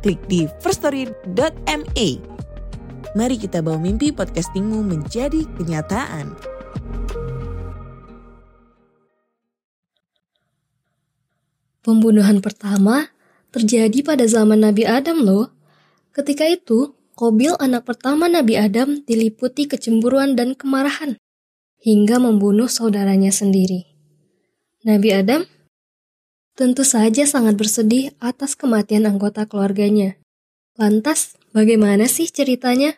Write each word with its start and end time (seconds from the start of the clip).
klik 0.00 0.20
di 0.26 0.48
firststory.me. 0.64 2.08
Mari 3.14 3.36
kita 3.38 3.60
bawa 3.60 3.78
mimpi 3.78 4.10
podcastingmu 4.10 4.82
menjadi 4.82 5.46
kenyataan. 5.60 6.34
Pembunuhan 11.80 12.44
pertama 12.44 13.08
terjadi 13.54 14.04
pada 14.04 14.28
zaman 14.28 14.60
Nabi 14.64 14.84
Adam 14.84 15.24
loh. 15.24 15.48
Ketika 16.12 16.44
itu, 16.44 16.92
Kobil 17.20 17.52
anak 17.60 17.84
pertama 17.84 18.32
Nabi 18.32 18.56
Adam 18.56 19.04
diliputi 19.04 19.68
kecemburuan 19.68 20.40
dan 20.40 20.56
kemarahan 20.56 21.20
hingga 21.76 22.16
membunuh 22.16 22.64
saudaranya 22.64 23.28
sendiri. 23.28 23.84
Nabi 24.88 25.12
Adam 25.12 25.44
tentu 26.58 26.82
saja 26.82 27.24
sangat 27.26 27.54
bersedih 27.56 28.12
atas 28.18 28.58
kematian 28.58 29.06
anggota 29.06 29.46
keluarganya. 29.46 30.18
Lantas, 30.76 31.36
bagaimana 31.52 32.08
sih 32.08 32.30
ceritanya? 32.30 32.96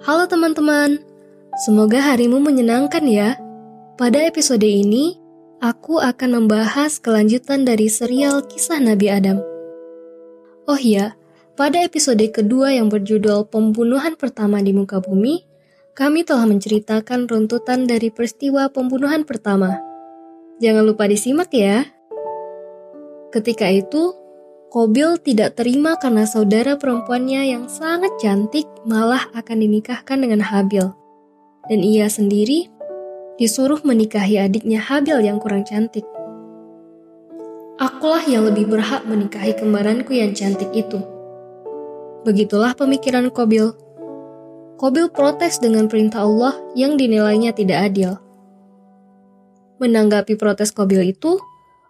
Halo 0.00 0.26
teman-teman, 0.26 0.98
semoga 1.62 2.02
harimu 2.02 2.42
menyenangkan 2.42 3.04
ya. 3.06 3.38
Pada 3.94 4.24
episode 4.24 4.64
ini, 4.64 5.20
aku 5.60 6.00
akan 6.00 6.40
membahas 6.44 6.96
kelanjutan 6.98 7.68
dari 7.68 7.86
serial 7.86 8.42
kisah 8.48 8.80
Nabi 8.80 9.12
Adam. 9.12 9.38
Oh 10.66 10.80
iya, 10.80 11.19
pada 11.60 11.84
episode 11.84 12.24
kedua 12.32 12.72
yang 12.72 12.88
berjudul 12.88 13.52
Pembunuhan 13.52 14.16
Pertama 14.16 14.64
di 14.64 14.72
Muka 14.72 15.04
Bumi, 15.04 15.44
kami 15.92 16.24
telah 16.24 16.48
menceritakan 16.48 17.28
runtutan 17.28 17.84
dari 17.84 18.08
peristiwa 18.08 18.72
pembunuhan 18.72 19.28
pertama. 19.28 19.76
Jangan 20.64 20.88
lupa 20.88 21.04
disimak 21.04 21.52
ya. 21.52 21.84
Ketika 23.28 23.68
itu, 23.68 24.16
Kobil 24.72 25.20
tidak 25.20 25.60
terima 25.60 26.00
karena 26.00 26.24
saudara 26.24 26.80
perempuannya 26.80 27.52
yang 27.52 27.68
sangat 27.68 28.16
cantik 28.16 28.64
malah 28.88 29.28
akan 29.36 29.60
dinikahkan 29.60 30.16
dengan 30.16 30.40
Habil. 30.40 30.88
Dan 31.68 31.84
ia 31.84 32.08
sendiri 32.08 32.72
disuruh 33.36 33.84
menikahi 33.84 34.40
adiknya 34.40 34.80
Habil 34.80 35.28
yang 35.28 35.36
kurang 35.36 35.68
cantik. 35.68 36.08
Akulah 37.76 38.24
yang 38.24 38.48
lebih 38.48 38.64
berhak 38.64 39.04
menikahi 39.04 39.52
kembaranku 39.60 40.16
yang 40.16 40.32
cantik 40.32 40.72
itu. 40.72 41.19
Begitulah 42.20 42.76
pemikiran 42.76 43.32
Kobil. 43.32 43.72
Kobil 44.76 45.08
protes 45.08 45.56
dengan 45.56 45.88
perintah 45.88 46.28
Allah 46.28 46.52
yang 46.76 47.00
dinilainya 47.00 47.56
tidak 47.56 47.92
adil. 47.92 48.20
Menanggapi 49.80 50.36
protes 50.36 50.68
Kobil 50.68 51.16
itu, 51.16 51.40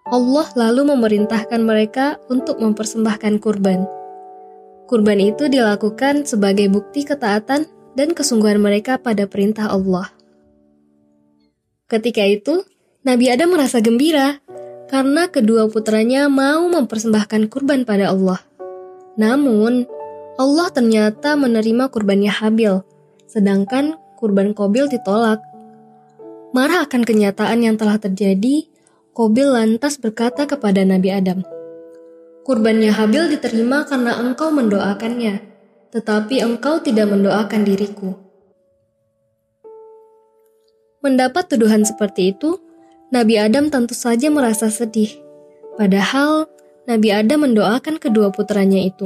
Allah 0.07 0.47
lalu 0.55 0.95
memerintahkan 0.95 1.59
mereka 1.59 2.23
untuk 2.31 2.63
mempersembahkan 2.63 3.43
kurban. 3.43 3.91
Kurban 4.87 5.19
itu 5.19 5.51
dilakukan 5.51 6.27
sebagai 6.27 6.71
bukti 6.71 7.03
ketaatan 7.03 7.67
dan 7.99 8.09
kesungguhan 8.15 8.63
mereka 8.63 9.03
pada 9.03 9.27
perintah 9.27 9.71
Allah. 9.71 10.15
Ketika 11.91 12.23
itu, 12.23 12.63
Nabi 13.03 13.35
Adam 13.35 13.59
merasa 13.59 13.83
gembira 13.83 14.39
karena 14.87 15.27
kedua 15.27 15.67
putranya 15.67 16.31
mau 16.31 16.71
mempersembahkan 16.71 17.51
kurban 17.51 17.83
pada 17.83 18.15
Allah. 18.15 18.39
Namun, 19.19 19.87
Allah 20.41 20.73
ternyata 20.73 21.37
menerima 21.37 21.93
kurbannya 21.93 22.33
Habil, 22.33 22.81
sedangkan 23.29 24.01
kurban 24.17 24.57
Kobil 24.57 24.89
ditolak. 24.89 25.45
Marah 26.57 26.89
akan 26.89 27.05
kenyataan 27.05 27.61
yang 27.61 27.77
telah 27.77 28.01
terjadi, 28.01 28.65
Kobil 29.13 29.53
lantas 29.53 30.01
berkata 30.01 30.49
kepada 30.49 30.81
Nabi 30.81 31.13
Adam, 31.13 31.45
Kurbannya 32.41 32.89
Habil 32.89 33.37
diterima 33.37 33.85
karena 33.85 34.17
engkau 34.17 34.49
mendoakannya, 34.49 35.45
tetapi 35.93 36.41
engkau 36.41 36.81
tidak 36.81 37.13
mendoakan 37.13 37.61
diriku. 37.61 38.17
Mendapat 41.05 41.53
tuduhan 41.53 41.85
seperti 41.85 42.33
itu, 42.33 42.57
Nabi 43.13 43.37
Adam 43.37 43.69
tentu 43.69 43.93
saja 43.93 44.33
merasa 44.33 44.73
sedih. 44.73 45.21
Padahal 45.77 46.49
Nabi 46.89 47.13
Adam 47.13 47.45
mendoakan 47.45 48.01
kedua 48.01 48.33
putranya 48.33 48.81
itu. 48.81 49.05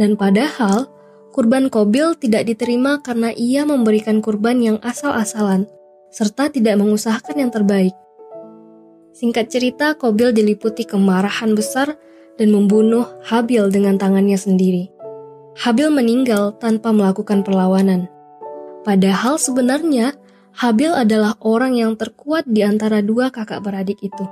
Dan 0.00 0.16
padahal 0.16 0.88
kurban 1.32 1.68
Kobil 1.68 2.16
tidak 2.16 2.48
diterima 2.48 3.00
karena 3.00 3.32
ia 3.32 3.64
memberikan 3.68 4.24
kurban 4.24 4.60
yang 4.60 4.78
asal-asalan, 4.80 5.68
serta 6.12 6.48
tidak 6.48 6.80
mengusahakan 6.80 7.36
yang 7.36 7.50
terbaik. 7.52 7.96
Singkat 9.12 9.52
cerita, 9.52 9.92
Kobil 9.92 10.32
diliputi 10.32 10.88
kemarahan 10.88 11.52
besar 11.52 12.00
dan 12.40 12.48
membunuh 12.48 13.04
Habil 13.28 13.68
dengan 13.68 14.00
tangannya 14.00 14.40
sendiri. 14.40 14.88
Habil 15.52 15.92
meninggal 15.92 16.56
tanpa 16.56 16.96
melakukan 16.96 17.44
perlawanan. 17.44 18.08
Padahal 18.88 19.36
sebenarnya 19.36 20.16
Habil 20.56 20.92
adalah 20.92 21.36
orang 21.44 21.76
yang 21.76 21.92
terkuat 21.96 22.48
di 22.48 22.64
antara 22.64 23.04
dua 23.04 23.28
kakak 23.28 23.60
beradik 23.60 24.00
itu. 24.00 24.24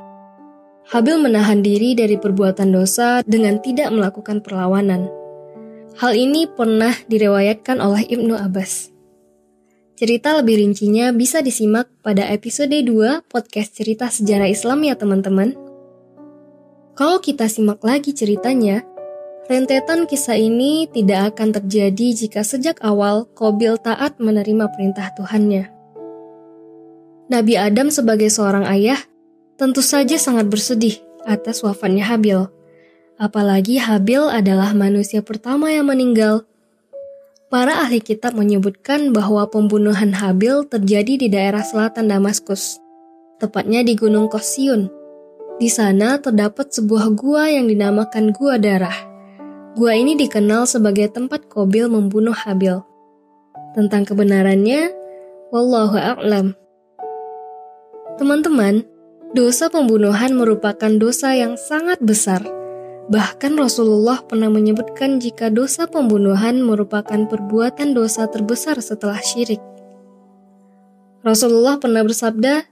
Habil 0.89 1.21
menahan 1.21 1.61
diri 1.61 1.93
dari 1.93 2.17
perbuatan 2.17 2.73
dosa 2.73 3.21
dengan 3.25 3.61
tidak 3.61 3.93
melakukan 3.93 4.41
perlawanan. 4.41 5.20
Hal 5.99 6.15
ini 6.15 6.47
pernah 6.47 6.95
direwayatkan 7.11 7.83
oleh 7.83 8.07
Ibnu 8.07 8.39
Abbas. 8.39 8.95
Cerita 9.99 10.39
lebih 10.39 10.63
rincinya 10.63 11.11
bisa 11.11 11.43
disimak 11.43 11.91
pada 12.01 12.31
episode 12.31 12.71
2 12.71 13.27
podcast 13.27 13.75
cerita 13.75 14.07
sejarah 14.07 14.47
Islam 14.47 14.87
ya 14.87 14.95
teman-teman. 14.95 15.59
Kalau 16.95 17.19
kita 17.19 17.51
simak 17.51 17.83
lagi 17.83 18.15
ceritanya, 18.15 18.87
rentetan 19.51 20.07
kisah 20.07 20.39
ini 20.39 20.87
tidak 20.95 21.35
akan 21.35 21.59
terjadi 21.59 22.07
jika 22.15 22.47
sejak 22.47 22.79
awal 22.87 23.27
Kobil 23.35 23.75
taat 23.83 24.23
menerima 24.23 24.71
perintah 24.71 25.11
Tuhannya. 25.19 25.69
Nabi 27.35 27.55
Adam 27.59 27.91
sebagai 27.91 28.31
seorang 28.31 28.63
ayah 28.71 28.99
tentu 29.59 29.83
saja 29.83 30.19
sangat 30.23 30.47
bersedih 30.47 31.03
atas 31.27 31.67
wafatnya 31.67 32.07
Habil. 32.07 32.60
Apalagi 33.21 33.77
Habil 33.77 34.33
adalah 34.33 34.73
manusia 34.73 35.21
pertama 35.21 35.69
yang 35.69 35.93
meninggal 35.93 36.49
Para 37.53 37.83
ahli 37.83 38.01
kitab 38.01 38.33
menyebutkan 38.33 39.13
bahwa 39.13 39.45
pembunuhan 39.51 40.15
Habil 40.15 40.65
terjadi 40.71 41.19
di 41.19 41.27
daerah 41.27 41.67
selatan 41.67 42.07
Damaskus, 42.07 42.79
tepatnya 43.43 43.83
di 43.83 43.99
Gunung 43.99 44.31
Kosyun. 44.31 44.87
Di 45.59 45.67
sana 45.67 46.23
terdapat 46.23 46.71
sebuah 46.71 47.11
gua 47.19 47.51
yang 47.51 47.67
dinamakan 47.67 48.31
Gua 48.31 48.55
Darah. 48.55 48.95
Gua 49.75 49.99
ini 49.99 50.15
dikenal 50.15 50.71
sebagai 50.71 51.11
tempat 51.11 51.51
Kobil 51.51 51.91
membunuh 51.91 52.39
Habil. 52.39 52.87
Tentang 53.75 54.07
kebenarannya, 54.07 54.95
wallahu 55.51 55.99
a'lam. 55.99 56.55
Teman-teman, 58.15 58.87
dosa 59.35 59.67
pembunuhan 59.75 60.39
merupakan 60.39 60.95
dosa 61.03 61.35
yang 61.35 61.59
sangat 61.59 61.99
besar 61.99 62.60
Bahkan 63.11 63.59
Rasulullah 63.59 64.23
pernah 64.23 64.47
menyebutkan 64.47 65.19
jika 65.19 65.51
dosa 65.51 65.91
pembunuhan 65.91 66.63
merupakan 66.63 67.27
perbuatan 67.27 67.91
dosa 67.91 68.31
terbesar 68.31 68.79
setelah 68.79 69.19
syirik. 69.19 69.59
Rasulullah 71.27 71.83
pernah 71.83 72.07
bersabda, 72.07 72.71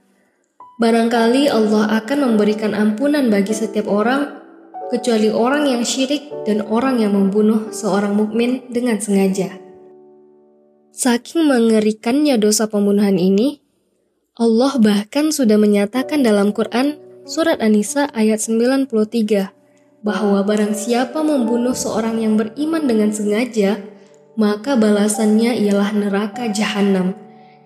Barangkali 0.79 1.51
Allah 1.51 1.91
akan 1.99 2.23
memberikan 2.23 2.71
ampunan 2.71 3.27
bagi 3.27 3.51
setiap 3.51 3.91
orang, 3.91 4.39
kecuali 4.87 5.27
orang 5.27 5.67
yang 5.75 5.83
syirik 5.83 6.31
dan 6.47 6.63
orang 6.63 7.03
yang 7.03 7.19
membunuh 7.19 7.67
seorang 7.75 8.15
mukmin 8.15 8.63
dengan 8.71 8.95
sengaja. 8.95 9.59
Saking 10.95 11.51
mengerikannya 11.51 12.39
dosa 12.39 12.71
pembunuhan 12.71 13.19
ini, 13.19 13.59
Allah 14.39 14.79
bahkan 14.79 15.35
sudah 15.35 15.59
menyatakan 15.59 16.23
dalam 16.23 16.55
Quran 16.55 16.95
surat 17.27 17.59
An-Nisa 17.59 18.07
ayat 18.15 18.39
93 18.39 19.58
bahwa 19.99 20.39
barang 20.47 20.75
siapa 20.75 21.19
membunuh 21.19 21.75
seorang 21.75 22.23
yang 22.23 22.39
beriman 22.39 22.87
dengan 22.87 23.11
sengaja, 23.11 23.83
maka 24.39 24.79
balasannya 24.79 25.59
ialah 25.67 25.91
neraka 25.91 26.47
jahanam. 26.47 27.15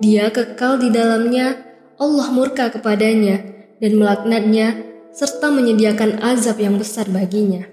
Dia 0.02 0.34
kekal 0.34 0.82
di 0.82 0.90
dalamnya, 0.90 1.62
Allah 2.02 2.28
murka 2.34 2.74
kepadanya 2.74 3.46
dan 3.78 4.02
melaknatnya 4.02 4.82
serta 5.14 5.54
menyediakan 5.54 6.26
azab 6.26 6.58
yang 6.58 6.82
besar 6.82 7.06
baginya. 7.14 7.70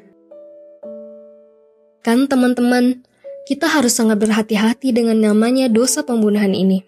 Kan 2.04 2.28
teman-teman, 2.28 3.04
kita 3.48 3.64
harus 3.64 3.96
sangat 3.96 4.20
berhati-hati 4.20 4.92
dengan 4.92 5.16
namanya 5.16 5.72
dosa 5.72 6.04
pembunuhan 6.04 6.52
ini. 6.52 6.84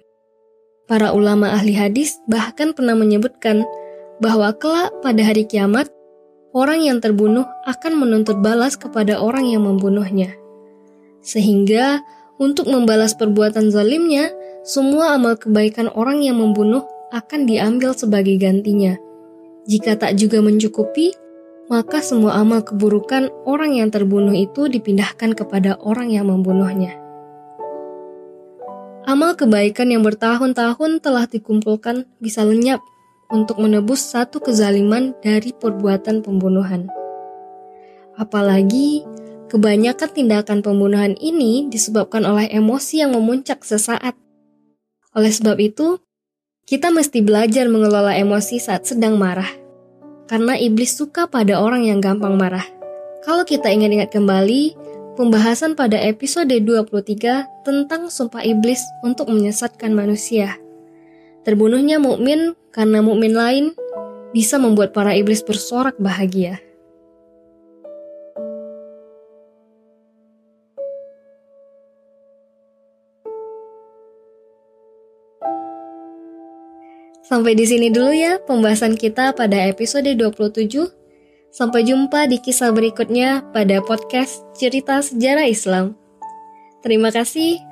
Para 0.84 1.16
ulama 1.16 1.56
ahli 1.56 1.72
hadis 1.72 2.20
bahkan 2.28 2.76
pernah 2.76 2.92
menyebutkan 2.92 3.64
bahwa 4.20 4.52
kelak 4.56 4.92
pada 5.00 5.24
hari 5.24 5.48
kiamat, 5.48 5.88
orang 6.52 6.84
yang 6.84 7.00
terbunuh 7.00 7.48
akan 7.64 7.92
menuntut 7.96 8.40
balas 8.40 8.76
kepada 8.76 9.20
orang 9.20 9.48
yang 9.48 9.64
membunuhnya. 9.64 10.36
Sehingga 11.24 12.04
untuk 12.36 12.68
membalas 12.68 13.16
perbuatan 13.16 13.72
zalimnya, 13.72 14.32
semua 14.62 15.16
amal 15.16 15.40
kebaikan 15.40 15.90
orang 15.92 16.22
yang 16.22 16.38
membunuh 16.38 16.86
akan 17.12 17.44
diambil 17.48 17.92
sebagai 17.96 18.36
gantinya. 18.40 18.96
Jika 19.68 19.96
tak 19.98 20.18
juga 20.18 20.42
mencukupi, 20.42 21.14
maka 21.70 22.02
semua 22.02 22.36
amal 22.36 22.66
keburukan 22.66 23.30
orang 23.46 23.78
yang 23.78 23.88
terbunuh 23.88 24.34
itu 24.34 24.66
dipindahkan 24.66 25.32
kepada 25.38 25.78
orang 25.80 26.10
yang 26.10 26.28
membunuhnya. 26.28 26.98
Amal 29.02 29.34
kebaikan 29.34 29.90
yang 29.90 30.06
bertahun-tahun 30.06 31.02
telah 31.02 31.26
dikumpulkan 31.26 32.06
bisa 32.22 32.46
lenyap 32.46 32.78
untuk 33.32 33.58
menebus 33.58 34.04
satu 34.04 34.38
kezaliman 34.38 35.16
dari 35.24 35.56
perbuatan 35.56 36.20
pembunuhan. 36.20 36.92
Apalagi 38.14 39.08
kebanyakan 39.48 40.10
tindakan 40.12 40.60
pembunuhan 40.60 41.16
ini 41.16 41.66
disebabkan 41.72 42.28
oleh 42.28 42.52
emosi 42.52 43.00
yang 43.00 43.16
memuncak 43.16 43.64
sesaat. 43.64 44.12
Oleh 45.16 45.32
sebab 45.32 45.56
itu, 45.58 45.96
kita 46.68 46.92
mesti 46.92 47.24
belajar 47.24 47.66
mengelola 47.72 48.14
emosi 48.14 48.60
saat 48.60 48.84
sedang 48.84 49.16
marah 49.18 49.48
karena 50.30 50.56
iblis 50.56 50.94
suka 50.94 51.26
pada 51.26 51.58
orang 51.60 51.84
yang 51.84 51.98
gampang 51.98 52.38
marah. 52.38 52.64
Kalau 53.26 53.44
kita 53.44 53.68
ingat-ingat 53.68 54.08
kembali, 54.14 54.72
pembahasan 55.18 55.76
pada 55.76 56.00
episode 56.00 56.48
23 56.48 57.66
tentang 57.66 58.08
sumpah 58.08 58.40
iblis 58.40 58.80
untuk 59.04 59.28
menyesatkan 59.28 59.92
manusia. 59.92 60.61
Terbunuhnya 61.42 61.98
mukmin 61.98 62.54
karena 62.70 63.02
mukmin 63.02 63.34
lain 63.34 63.64
bisa 64.30 64.56
membuat 64.62 64.94
para 64.94 65.12
iblis 65.18 65.42
bersorak 65.42 65.98
bahagia. 65.98 66.62
Sampai 77.32 77.56
di 77.56 77.64
sini 77.64 77.88
dulu 77.88 78.12
ya 78.12 78.36
pembahasan 78.44 78.92
kita 78.92 79.32
pada 79.32 79.56
episode 79.64 80.04
27. 80.04 80.68
Sampai 81.48 81.80
jumpa 81.80 82.28
di 82.28 82.36
kisah 82.36 82.68
berikutnya 82.76 83.40
pada 83.56 83.80
podcast 83.80 84.44
Cerita 84.52 85.00
Sejarah 85.00 85.48
Islam. 85.48 85.96
Terima 86.84 87.08
kasih. 87.08 87.71